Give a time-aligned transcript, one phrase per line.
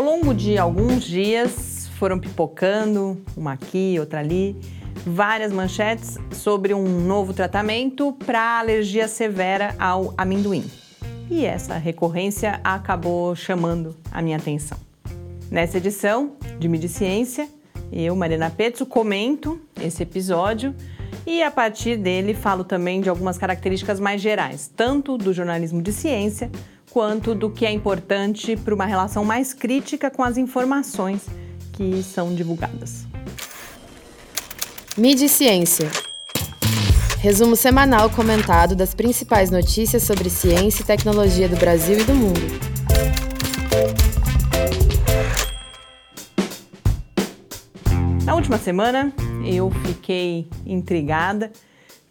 [0.00, 4.56] Ao longo de alguns dias foram pipocando, uma aqui, outra ali,
[5.04, 10.64] várias manchetes sobre um novo tratamento para alergia severa ao amendoim.
[11.28, 14.78] E essa recorrência acabou chamando a minha atenção.
[15.50, 17.46] Nessa edição de Mídia Ciência,
[17.92, 20.74] eu, Marina Petzo, comento esse episódio
[21.26, 25.92] e a partir dele falo também de algumas características mais gerais, tanto do jornalismo de
[25.92, 26.50] ciência
[26.90, 31.26] quanto do que é importante para uma relação mais crítica com as informações
[31.72, 33.06] que são divulgadas.
[34.96, 35.88] Mídia e Ciência.
[37.20, 42.79] Resumo semanal comentado das principais notícias sobre ciência e tecnologia do Brasil e do mundo.
[48.30, 49.12] Na última semana,
[49.44, 51.50] eu fiquei intrigada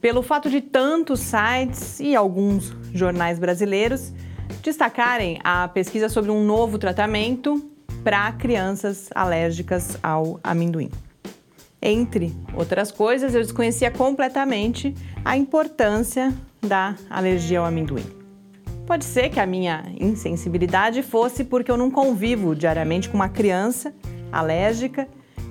[0.01, 4.11] pelo fato de tantos sites e alguns jornais brasileiros
[4.61, 7.65] destacarem a pesquisa sobre um novo tratamento
[8.03, 10.91] para crianças alérgicas ao amendoim.
[11.81, 18.05] Entre outras coisas, eu desconhecia completamente a importância da alergia ao amendoim.
[18.85, 23.93] Pode ser que a minha insensibilidade fosse porque eu não convivo diariamente com uma criança
[24.33, 25.07] alérgica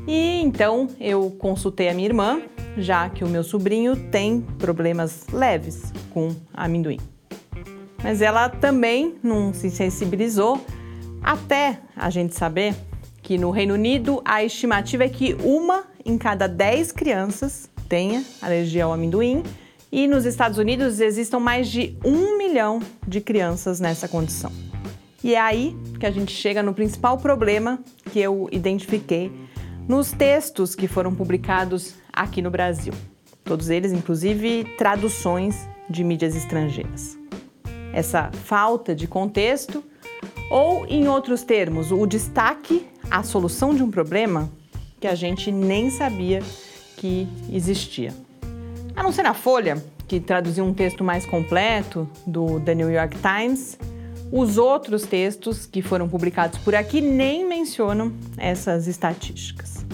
[0.09, 2.43] e então eu consultei a minha irmã,
[2.77, 6.99] já que o meu sobrinho tem problemas leves com amendoim
[8.03, 10.65] mas ela também não se sensibilizou
[11.23, 12.75] até a gente saber
[13.23, 18.85] que no Reino Unido a estimativa é que uma em cada dez crianças tenha alergia
[18.85, 19.43] ao amendoim
[19.91, 24.53] e nos Estados Unidos existam mais de um milhão de crianças nessa condição.
[25.25, 27.81] E é aí que a gente chega no principal problema
[28.13, 29.33] que eu identifiquei
[29.89, 32.93] nos textos que foram publicados aqui no Brasil.
[33.43, 37.19] Todos eles, inclusive, traduções de mídias estrangeiras
[37.93, 39.83] essa falta de contexto,
[40.51, 44.51] ou, em outros termos, o destaque à solução de um problema
[45.01, 46.43] que a gente nem sabia
[46.97, 48.15] que existia.
[48.97, 53.17] A não ser na Folha, que traduziu um texto mais completo do The New York
[53.19, 53.79] Times,
[54.33, 59.88] os outros textos que foram publicados por aqui nem mencionam essas estatísticas.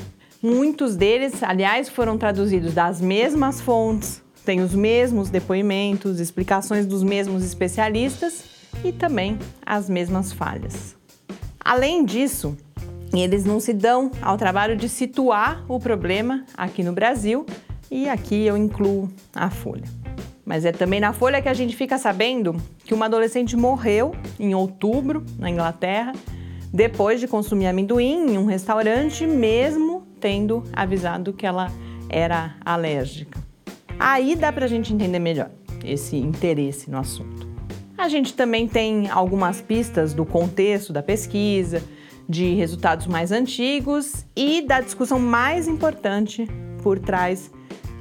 [0.45, 7.43] Muitos deles, aliás, foram traduzidos das mesmas fontes, tem os mesmos depoimentos, explicações dos mesmos
[7.43, 8.45] especialistas
[8.85, 10.95] e também as mesmas falhas.
[11.59, 12.55] Além disso,
[13.15, 17.47] eles não se dão ao trabalho de situar o problema aqui no Brasil
[17.91, 19.89] e aqui eu incluo a Folha.
[20.45, 24.55] Mas é também na Folha que a gente fica sabendo que uma adolescente morreu em
[24.55, 26.13] outubro na Inglaterra
[26.71, 29.94] depois de consumir amendoim em um restaurante, mesmo
[30.25, 31.71] tendo avisado que ela
[32.09, 33.39] era alérgica.
[33.99, 35.51] Aí dá para a gente entender melhor
[35.85, 37.47] esse interesse no assunto.
[37.99, 41.83] A gente também tem algumas pistas do contexto da pesquisa,
[42.27, 46.49] de resultados mais antigos e da discussão mais importante
[46.83, 47.51] por trás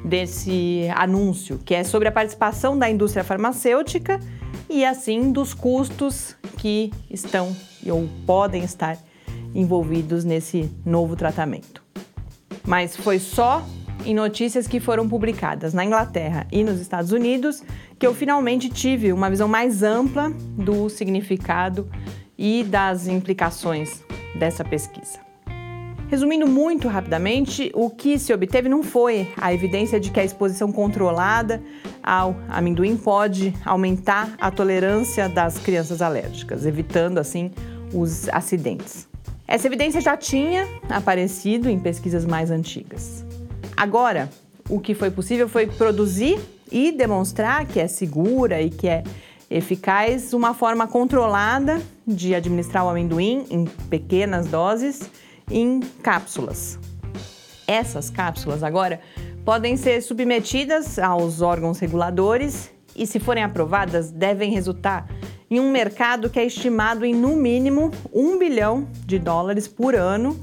[0.05, 4.17] desse anúncio, que é sobre a participação da indústria farmacêutica
[4.69, 7.53] e assim dos custos que estão
[7.85, 8.97] ou podem estar
[9.53, 11.82] envolvidos nesse novo tratamento.
[12.65, 13.65] Mas foi só
[14.05, 17.63] em notícias que foram publicadas na Inglaterra e nos Estados Unidos
[17.97, 21.89] que eu finalmente tive uma visão mais ampla do significado
[22.37, 24.03] e das implicações
[24.35, 25.19] dessa pesquisa.
[26.09, 30.71] Resumindo muito rapidamente, o que se obteve não foi a evidência de que a exposição
[30.71, 31.63] controlada
[32.03, 37.51] ao amendoim pode aumentar a tolerância das crianças alérgicas, evitando assim
[37.93, 39.07] os acidentes.
[39.53, 43.23] Essa evidência já tinha aparecido em pesquisas mais antigas.
[43.77, 44.27] Agora,
[44.67, 46.39] o que foi possível foi produzir
[46.71, 49.03] e demonstrar que é segura e que é
[49.51, 55.01] eficaz uma forma controlada de administrar o amendoim em pequenas doses
[55.51, 56.79] em cápsulas.
[57.67, 59.01] Essas cápsulas agora
[59.45, 65.07] podem ser submetidas aos órgãos reguladores e, se forem aprovadas, devem resultar
[65.53, 70.39] em um mercado que é estimado em no mínimo 1 bilhão de dólares por ano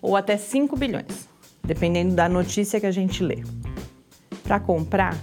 [0.00, 1.32] ou até 5 bilhões
[1.64, 3.42] dependendo da notícia que a gente lê.
[4.42, 5.16] Para comprar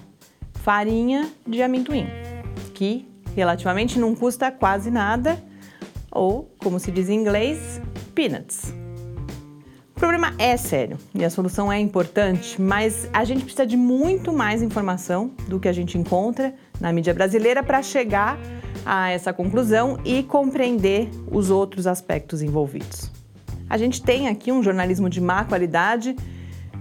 [0.54, 2.08] farinha de amendoim,
[2.74, 5.42] que relativamente não custa quase nada,
[6.12, 7.82] ou, como se diz em inglês,
[8.16, 8.74] peanuts.
[9.96, 14.32] O problema é sério e a solução é importante, mas a gente precisa de muito
[14.32, 18.40] mais informação do que a gente encontra na mídia brasileira para chegar
[18.86, 23.12] a essa conclusão e compreender os outros aspectos envolvidos.
[23.70, 26.16] A gente tem aqui um jornalismo de má qualidade,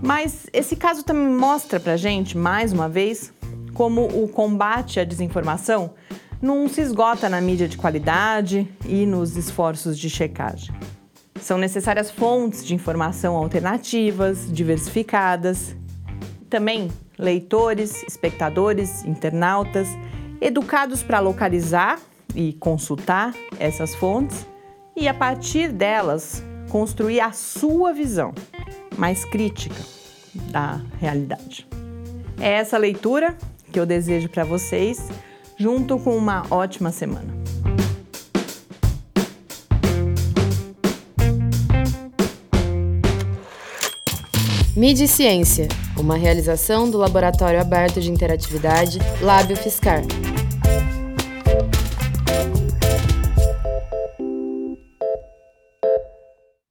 [0.02, 3.32] mas esse caso também mostra pra gente, mais uma vez,
[3.74, 5.92] como o combate à desinformação
[6.40, 10.74] não se esgota na mídia de qualidade e nos esforços de checagem.
[11.40, 15.76] São necessárias fontes de informação alternativas, diversificadas.
[16.48, 19.88] Também leitores, espectadores, internautas,
[20.40, 21.98] educados para localizar
[22.34, 24.46] e consultar essas fontes
[24.96, 28.34] e, a partir delas, construir a sua visão
[28.96, 29.76] mais crítica
[30.50, 31.66] da realidade.
[32.40, 33.36] É essa leitura
[33.72, 35.08] que eu desejo para vocês,
[35.56, 37.36] junto com uma ótima semana.
[44.76, 45.66] Mídia e Ciência,
[45.98, 50.02] uma realização do Laboratório Aberto de Interatividade Lábio Fiscar.